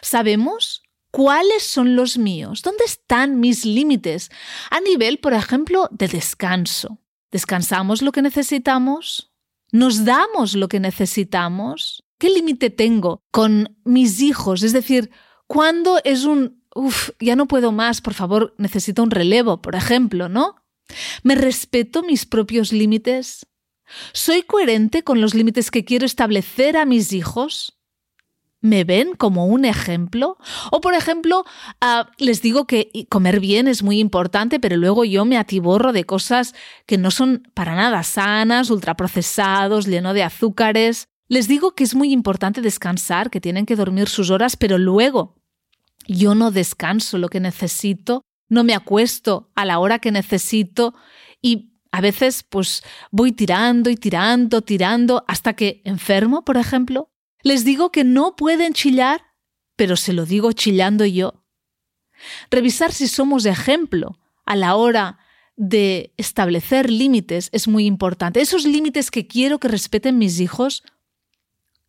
¿Sabemos 0.00 0.82
cuáles 1.10 1.64
son 1.64 1.96
los 1.96 2.16
míos? 2.16 2.62
¿Dónde 2.62 2.84
están 2.84 3.40
mis 3.40 3.64
límites? 3.64 4.30
A 4.70 4.80
nivel, 4.80 5.18
por 5.18 5.34
ejemplo, 5.34 5.88
de 5.90 6.06
descanso. 6.06 6.98
¿Descansamos 7.32 8.00
lo 8.00 8.12
que 8.12 8.22
necesitamos? 8.22 9.32
¿Nos 9.72 10.04
damos 10.04 10.54
lo 10.54 10.68
que 10.68 10.78
necesitamos? 10.78 12.04
¿Qué 12.20 12.28
límite 12.28 12.68
tengo 12.68 13.24
con 13.30 13.78
mis 13.82 14.20
hijos? 14.20 14.62
Es 14.62 14.74
decir, 14.74 15.10
¿cuándo 15.46 16.00
es 16.04 16.24
un, 16.24 16.62
uff, 16.74 17.08
ya 17.18 17.34
no 17.34 17.48
puedo 17.48 17.72
más, 17.72 18.02
por 18.02 18.12
favor, 18.12 18.54
necesito 18.58 19.02
un 19.02 19.10
relevo, 19.10 19.62
por 19.62 19.74
ejemplo, 19.74 20.28
¿no? 20.28 20.56
¿Me 21.22 21.34
respeto 21.34 22.02
mis 22.02 22.26
propios 22.26 22.74
límites? 22.74 23.46
¿Soy 24.12 24.42
coherente 24.42 25.02
con 25.02 25.22
los 25.22 25.34
límites 25.34 25.70
que 25.70 25.86
quiero 25.86 26.04
establecer 26.04 26.76
a 26.76 26.84
mis 26.84 27.14
hijos? 27.14 27.78
¿Me 28.60 28.84
ven 28.84 29.14
como 29.14 29.46
un 29.46 29.64
ejemplo? 29.64 30.36
O, 30.70 30.82
por 30.82 30.92
ejemplo, 30.92 31.46
ah, 31.80 32.10
les 32.18 32.42
digo 32.42 32.66
que 32.66 33.06
comer 33.08 33.40
bien 33.40 33.66
es 33.66 33.82
muy 33.82 33.98
importante, 33.98 34.60
pero 34.60 34.76
luego 34.76 35.06
yo 35.06 35.24
me 35.24 35.38
atiborro 35.38 35.94
de 35.94 36.04
cosas 36.04 36.54
que 36.84 36.98
no 36.98 37.10
son 37.10 37.48
para 37.54 37.74
nada 37.74 38.02
sanas, 38.02 38.68
ultraprocesados, 38.68 39.86
lleno 39.86 40.12
de 40.12 40.22
azúcares. 40.22 41.08
Les 41.30 41.46
digo 41.46 41.76
que 41.76 41.84
es 41.84 41.94
muy 41.94 42.12
importante 42.12 42.60
descansar, 42.60 43.30
que 43.30 43.40
tienen 43.40 43.64
que 43.64 43.76
dormir 43.76 44.08
sus 44.08 44.30
horas, 44.30 44.56
pero 44.56 44.78
luego 44.78 45.36
yo 46.08 46.34
no 46.34 46.50
descanso 46.50 47.18
lo 47.18 47.28
que 47.28 47.38
necesito, 47.38 48.24
no 48.48 48.64
me 48.64 48.74
acuesto 48.74 49.48
a 49.54 49.64
la 49.64 49.78
hora 49.78 50.00
que 50.00 50.10
necesito 50.10 50.92
y 51.40 51.70
a 51.92 52.00
veces 52.00 52.42
pues 52.42 52.82
voy 53.12 53.30
tirando 53.30 53.90
y 53.90 53.96
tirando, 53.96 54.62
tirando 54.62 55.24
hasta 55.28 55.52
que 55.52 55.82
enfermo, 55.84 56.44
por 56.44 56.56
ejemplo. 56.56 57.12
Les 57.44 57.64
digo 57.64 57.92
que 57.92 58.02
no 58.02 58.34
pueden 58.34 58.72
chillar, 58.72 59.22
pero 59.76 59.94
se 59.94 60.12
lo 60.12 60.26
digo 60.26 60.50
chillando 60.50 61.06
yo. 61.06 61.44
Revisar 62.50 62.90
si 62.90 63.06
somos 63.06 63.46
ejemplo 63.46 64.18
a 64.46 64.56
la 64.56 64.74
hora 64.74 65.20
de 65.54 66.12
establecer 66.16 66.90
límites 66.90 67.50
es 67.52 67.68
muy 67.68 67.86
importante. 67.86 68.40
Esos 68.40 68.64
límites 68.64 69.12
que 69.12 69.28
quiero 69.28 69.60
que 69.60 69.68
respeten 69.68 70.18
mis 70.18 70.40
hijos 70.40 70.82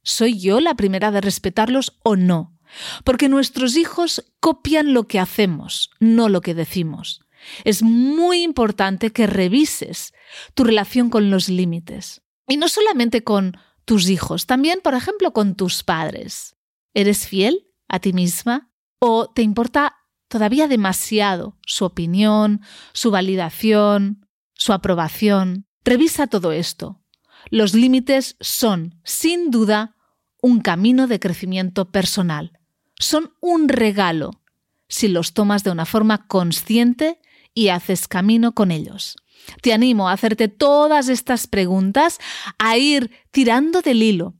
¿Soy 0.03 0.39
yo 0.39 0.59
la 0.59 0.75
primera 0.75 1.11
de 1.11 1.21
respetarlos 1.21 1.99
o 2.03 2.15
no? 2.15 2.57
Porque 3.03 3.29
nuestros 3.29 3.75
hijos 3.75 4.25
copian 4.39 4.93
lo 4.93 5.07
que 5.07 5.19
hacemos, 5.19 5.91
no 5.99 6.29
lo 6.29 6.41
que 6.41 6.53
decimos. 6.53 7.21
Es 7.63 7.83
muy 7.83 8.43
importante 8.43 9.11
que 9.11 9.27
revises 9.27 10.13
tu 10.53 10.63
relación 10.63 11.09
con 11.09 11.29
los 11.29 11.49
límites. 11.49 12.21
Y 12.47 12.57
no 12.57 12.67
solamente 12.69 13.23
con 13.23 13.57
tus 13.85 14.09
hijos, 14.09 14.45
también, 14.45 14.79
por 14.83 14.93
ejemplo, 14.93 15.33
con 15.33 15.55
tus 15.55 15.83
padres. 15.83 16.55
¿Eres 16.93 17.27
fiel 17.27 17.67
a 17.87 17.99
ti 17.99 18.13
misma? 18.13 18.71
¿O 18.99 19.29
te 19.29 19.41
importa 19.41 19.97
todavía 20.27 20.67
demasiado 20.67 21.57
su 21.65 21.85
opinión, 21.85 22.61
su 22.93 23.11
validación, 23.11 24.27
su 24.53 24.73
aprobación? 24.73 25.65
Revisa 25.83 26.27
todo 26.27 26.51
esto. 26.51 27.00
Los 27.49 27.73
límites 27.73 28.35
son, 28.39 28.99
sin 29.03 29.51
duda, 29.51 29.95
un 30.41 30.61
camino 30.61 31.07
de 31.07 31.19
crecimiento 31.19 31.91
personal. 31.91 32.59
Son 32.99 33.33
un 33.39 33.69
regalo 33.69 34.41
si 34.87 35.07
los 35.07 35.33
tomas 35.33 35.63
de 35.63 35.71
una 35.71 35.85
forma 35.85 36.27
consciente 36.27 37.19
y 37.53 37.69
haces 37.69 38.07
camino 38.07 38.53
con 38.53 38.71
ellos. 38.71 39.15
Te 39.61 39.73
animo 39.73 40.09
a 40.09 40.13
hacerte 40.13 40.47
todas 40.47 41.09
estas 41.09 41.47
preguntas, 41.47 42.19
a 42.59 42.77
ir 42.77 43.11
tirando 43.31 43.81
del 43.81 44.03
hilo, 44.03 44.35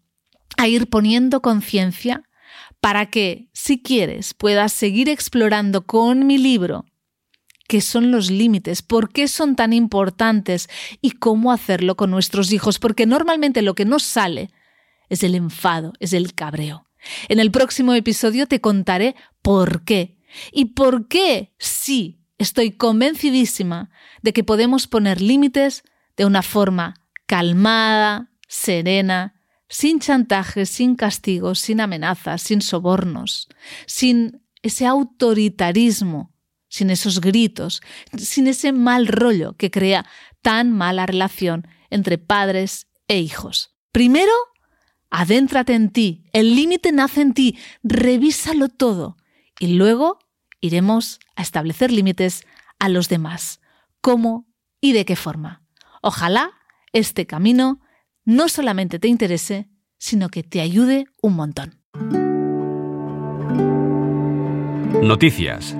a 0.57 0.67
ir 0.67 0.89
poniendo 0.89 1.41
conciencia 1.41 2.23
para 2.79 3.09
que, 3.09 3.49
si 3.53 3.81
quieres, 3.81 4.33
puedas 4.33 4.73
seguir 4.73 5.09
explorando 5.09 5.85
con 5.85 6.27
mi 6.27 6.37
libro 6.37 6.85
qué 7.71 7.79
son 7.79 8.11
los 8.11 8.29
límites, 8.29 8.81
por 8.81 9.13
qué 9.13 9.29
son 9.29 9.55
tan 9.55 9.71
importantes 9.71 10.67
y 10.99 11.11
cómo 11.11 11.53
hacerlo 11.53 11.95
con 11.95 12.11
nuestros 12.11 12.51
hijos, 12.51 12.79
porque 12.79 13.05
normalmente 13.05 13.61
lo 13.61 13.75
que 13.75 13.85
nos 13.85 14.03
sale 14.03 14.49
es 15.07 15.23
el 15.23 15.35
enfado, 15.35 15.93
es 16.01 16.11
el 16.11 16.33
cabreo. 16.33 16.89
En 17.29 17.39
el 17.39 17.49
próximo 17.49 17.93
episodio 17.93 18.45
te 18.45 18.59
contaré 18.59 19.15
por 19.41 19.85
qué 19.85 20.17
y 20.51 20.65
por 20.65 21.07
qué 21.07 21.53
sí 21.59 22.19
estoy 22.37 22.71
convencidísima 22.71 23.89
de 24.21 24.33
que 24.33 24.43
podemos 24.43 24.87
poner 24.87 25.21
límites 25.21 25.85
de 26.17 26.25
una 26.25 26.41
forma 26.41 26.95
calmada, 27.25 28.33
serena, 28.49 29.35
sin 29.69 30.01
chantajes, 30.01 30.69
sin 30.69 30.97
castigos, 30.97 31.59
sin 31.59 31.79
amenazas, 31.79 32.41
sin 32.41 32.61
sobornos, 32.61 33.47
sin 33.85 34.41
ese 34.61 34.85
autoritarismo 34.85 36.30
sin 36.71 36.89
esos 36.89 37.19
gritos, 37.19 37.81
sin 38.17 38.47
ese 38.47 38.71
mal 38.71 39.05
rollo 39.05 39.57
que 39.57 39.69
crea 39.69 40.05
tan 40.41 40.71
mala 40.71 41.05
relación 41.05 41.67
entre 41.89 42.17
padres 42.17 42.87
e 43.09 43.19
hijos. 43.19 43.75
Primero, 43.91 44.31
adéntrate 45.09 45.73
en 45.75 45.91
ti, 45.91 46.23
el 46.31 46.55
límite 46.55 46.93
nace 46.93 47.21
en 47.21 47.33
ti, 47.33 47.57
revísalo 47.83 48.69
todo 48.69 49.17
y 49.59 49.75
luego 49.75 50.19
iremos 50.61 51.19
a 51.35 51.41
establecer 51.41 51.91
límites 51.91 52.45
a 52.79 52.87
los 52.87 53.09
demás. 53.09 53.59
¿Cómo 53.99 54.47
y 54.79 54.93
de 54.93 55.03
qué 55.03 55.17
forma? 55.17 55.63
Ojalá 56.01 56.51
este 56.93 57.27
camino 57.27 57.81
no 58.23 58.47
solamente 58.47 58.97
te 58.97 59.09
interese, 59.09 59.69
sino 59.97 60.29
que 60.29 60.41
te 60.41 60.61
ayude 60.61 61.05
un 61.21 61.35
montón. 61.35 61.81
Noticias. 65.03 65.75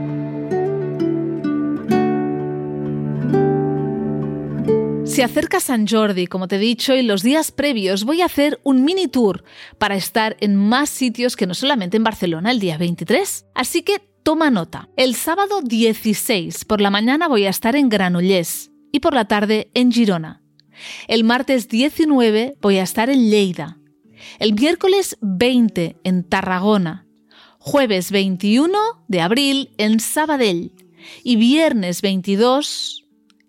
Se 5.11 5.25
acerca 5.25 5.59
San 5.59 5.87
Jordi, 5.87 6.25
como 6.25 6.47
te 6.47 6.55
he 6.55 6.59
dicho, 6.59 6.95
y 6.95 7.01
los 7.01 7.21
días 7.21 7.51
previos 7.51 8.05
voy 8.05 8.21
a 8.21 8.25
hacer 8.27 8.61
un 8.63 8.85
mini 8.85 9.09
tour 9.09 9.43
para 9.77 9.95
estar 9.95 10.37
en 10.39 10.55
más 10.55 10.89
sitios 10.89 11.35
que 11.35 11.45
no 11.45 11.53
solamente 11.53 11.97
en 11.97 12.05
Barcelona 12.05 12.49
el 12.49 12.61
día 12.61 12.77
23. 12.77 13.47
Así 13.53 13.81
que 13.81 13.99
toma 14.23 14.49
nota. 14.49 14.87
El 14.95 15.15
sábado 15.15 15.61
16 15.63 16.63
por 16.63 16.79
la 16.79 16.91
mañana 16.91 17.27
voy 17.27 17.43
a 17.43 17.49
estar 17.49 17.75
en 17.75 17.89
Granollers 17.89 18.71
y 18.93 19.01
por 19.01 19.13
la 19.13 19.25
tarde 19.25 19.69
en 19.73 19.91
Girona. 19.91 20.43
El 21.09 21.25
martes 21.25 21.67
19 21.67 22.55
voy 22.61 22.77
a 22.77 22.83
estar 22.83 23.09
en 23.09 23.29
Lleida. 23.29 23.79
El 24.39 24.53
miércoles 24.53 25.17
20 25.19 25.97
en 26.05 26.23
Tarragona. 26.23 27.05
Jueves 27.59 28.11
21 28.11 28.79
de 29.09 29.19
abril 29.19 29.71
en 29.77 29.99
Sabadell. 29.99 30.71
Y 31.21 31.35
viernes 31.35 32.01
22 32.01 33.00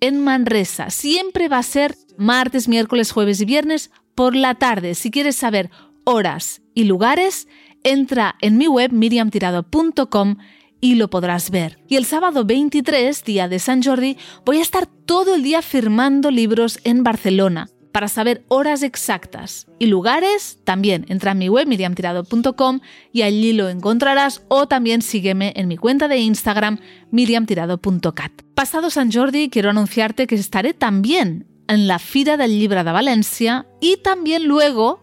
en 0.03 0.19
Manresa. 0.23 0.91
Siempre 0.91 1.49
va 1.49 1.59
a 1.59 1.63
ser 1.63 1.97
martes, 2.19 2.69
miércoles, 2.69 3.13
jueves 3.13 3.41
y 3.41 3.45
viernes 3.47 3.91
por 4.15 4.37
la 4.37 4.57
tarde. 4.57 4.95
Si 4.95 5.11
quieres 5.11 5.37
saber 5.37 5.71
horas 6.05 6.61
y 6.75 6.85
lugares, 6.85 7.49
entra 7.85 8.35
en 8.41 8.59
mi 8.59 8.67
web 8.67 8.93
miriamtirado.com 8.93 10.37
y 10.81 10.97
lo 10.97 11.09
podrás 11.09 11.51
ver. 11.51 11.79
Y 11.89 11.95
el 11.95 12.05
sábado 12.05 12.45
23, 12.45 13.23
día 13.25 13.49
de 13.49 13.61
San 13.61 13.83
Jordi, 13.83 14.19
voy 14.45 14.59
a 14.59 14.63
estar 14.63 14.87
todo 14.87 15.37
el 15.37 15.45
día 15.45 15.63
firmando 15.63 16.33
libros 16.33 16.81
en 16.83 17.05
Barcelona. 17.05 17.69
Para 17.93 18.09
saber 18.09 18.43
horas 18.49 18.83
exactas 18.83 19.67
y 19.79 19.87
lugares, 19.87 20.59
también 20.65 21.05
entra 21.09 21.33
en 21.33 21.39
mi 21.39 21.49
web 21.51 21.67
miriamtirado.com 21.67 22.81
y 23.13 23.23
allí 23.23 23.53
lo 23.53 23.69
encontrarás 23.69 24.43
o 24.49 24.67
también 24.67 25.03
sígueme 25.03 25.53
en 25.57 25.69
mi 25.69 25.77
cuenta 25.77 26.09
de 26.09 26.17
Instagram 26.17 26.79
miriamtirado.cat. 27.11 28.33
Pasado 28.55 28.89
San 28.89 29.13
Jordi 29.13 29.51
quiero 29.51 29.69
anunciarte 29.69 30.27
que 30.27 30.37
estaré 30.37 30.73
también 30.73 31.47
en 31.69 31.87
la 31.87 31.99
Fira 31.99 32.39
del 32.39 32.59
Libro 32.59 32.83
de 32.83 32.93
Valencia 32.93 33.67
y 33.81 33.99
también 33.99 34.45
luego 34.45 35.03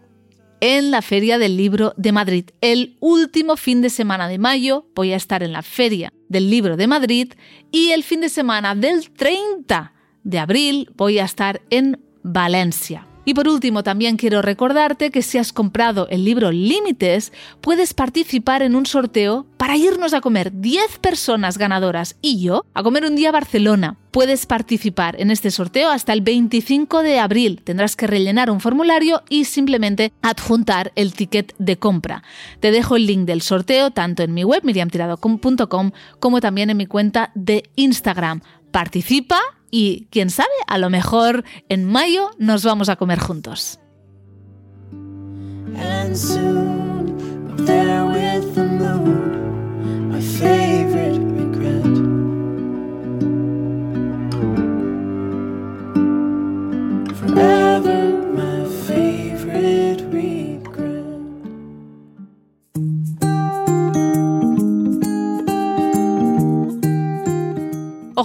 en 0.62 0.92
la 0.92 1.02
Feria 1.02 1.38
del 1.38 1.58
Libro 1.58 1.94
de 1.96 2.12
Madrid. 2.12 2.46
El 2.60 2.98
último 3.00 3.56
fin 3.56 3.82
de 3.82 3.90
semana 3.90 4.28
de 4.28 4.40
mayo 4.40 4.88
voy 4.96 5.14
a 5.14 5.16
estar 5.16 5.44
en 5.44 5.54
la 5.54 5.62
Feria 5.62 6.12
del 6.28 6.50
Libro 6.50 6.76
de 6.76 6.88
Madrid 6.88 7.34
y 7.72 7.92
el 7.92 8.04
fin 8.04 8.22
de 8.22 8.30
semana 8.30 8.74
del 8.74 9.12
30 9.12 9.94
de 10.24 10.40
abril 10.40 10.92
voy 10.96 11.20
a 11.20 11.26
estar 11.26 11.62
en 11.70 12.09
Valencia. 12.24 13.06
Y 13.30 13.36
por 13.36 13.48
último, 13.48 13.84
también 13.84 14.18
quiero 14.18 14.42
recordarte 14.42 15.12
que 15.12 15.22
si 15.22 15.38
has 15.38 15.54
comprado 15.54 16.08
el 16.10 16.26
libro 16.26 16.52
Límites, 16.52 17.32
puedes 17.62 17.94
participar 17.94 18.64
en 18.64 18.76
un 18.76 18.88
sorteo 18.88 19.46
para 19.56 19.78
irnos 19.78 20.16
a 20.16 20.22
comer 20.22 20.52
10 20.52 20.98
personas 20.98 21.60
ganadoras 21.60 22.16
y 22.24 22.42
yo 22.42 22.66
a 22.74 22.82
comer 22.82 23.06
un 23.06 23.16
día 23.16 23.32
Barcelona. 23.32 23.98
Puedes 24.10 24.48
participar 24.48 25.16
en 25.22 25.30
este 25.30 25.52
sorteo 25.52 25.92
hasta 25.92 26.14
el 26.14 26.22
25 26.22 27.04
de 27.04 27.20
abril. 27.20 27.62
Tendrás 27.64 27.96
que 27.96 28.08
rellenar 28.08 28.50
un 28.50 28.62
formulario 28.62 29.22
y 29.30 29.46
simplemente 29.46 30.12
adjuntar 30.24 30.92
el 30.96 31.14
ticket 31.14 31.54
de 31.60 31.78
compra. 31.78 32.24
Te 32.62 32.72
dejo 32.72 32.96
el 32.96 33.06
link 33.06 33.28
del 33.28 33.44
sorteo 33.44 33.92
tanto 33.92 34.24
en 34.24 34.34
mi 34.34 34.44
web 34.44 34.64
miriamtirado.com 34.64 35.92
como 36.20 36.42
también 36.42 36.72
en 36.72 36.78
mi 36.78 36.88
cuenta 36.88 37.32
de 37.36 37.70
Instagram. 37.76 38.42
Participa 38.72 39.40
y 39.72 40.08
quién 40.12 40.30
sabe, 40.30 40.50
a 40.68 40.78
lo 40.78 40.90
mejor 40.90 41.44
en 41.70 41.86
mayo 41.86 42.32
nos 42.38 42.64
vamos 42.64 42.90
a 42.90 42.96
comer 42.96 43.20
juntos. 43.20 43.80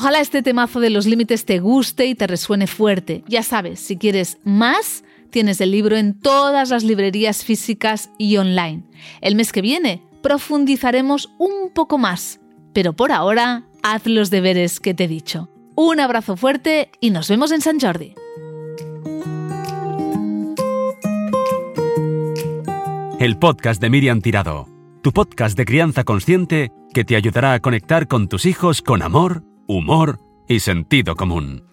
Ojalá 0.04 0.20
este 0.20 0.42
temazo 0.42 0.80
de 0.80 0.90
los 0.90 1.06
límites 1.06 1.46
te 1.46 1.60
guste 1.60 2.04
y 2.04 2.14
te 2.14 2.26
resuene 2.26 2.66
fuerte. 2.66 3.24
Ya 3.26 3.42
sabes, 3.42 3.80
si 3.80 3.96
quieres 3.96 4.36
más, 4.44 5.02
tienes 5.30 5.62
el 5.62 5.70
libro 5.70 5.96
en 5.96 6.12
todas 6.12 6.68
las 6.68 6.84
librerías 6.84 7.42
físicas 7.42 8.10
y 8.18 8.36
online. 8.36 8.82
El 9.22 9.34
mes 9.34 9.50
que 9.50 9.62
viene 9.62 10.02
profundizaremos 10.20 11.32
un 11.38 11.70
poco 11.72 11.96
más, 11.96 12.38
pero 12.74 12.92
por 12.92 13.12
ahora 13.12 13.64
haz 13.82 14.04
los 14.04 14.28
deberes 14.28 14.78
que 14.78 14.92
te 14.92 15.04
he 15.04 15.08
dicho. 15.08 15.48
Un 15.74 16.00
abrazo 16.00 16.36
fuerte 16.36 16.90
y 17.00 17.08
nos 17.08 17.30
vemos 17.30 17.50
en 17.50 17.62
San 17.62 17.80
Jordi. 17.80 18.12
El 23.18 23.38
podcast 23.38 23.80
de 23.80 23.88
Miriam 23.88 24.20
Tirado, 24.20 24.68
tu 25.02 25.12
podcast 25.12 25.56
de 25.56 25.64
crianza 25.64 26.04
consciente 26.04 26.72
que 26.92 27.06
te 27.06 27.16
ayudará 27.16 27.54
a 27.54 27.60
conectar 27.60 28.06
con 28.06 28.28
tus 28.28 28.44
hijos 28.44 28.82
con 28.82 29.00
amor 29.00 29.53
humor 29.66 30.20
y 30.48 30.60
sentido 30.60 31.14
común. 31.16 31.64